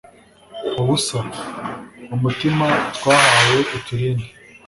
ubusa, 0.81 1.19
umutima 2.15 2.65
twahawe 2.95 3.57
uturinde 3.77 4.27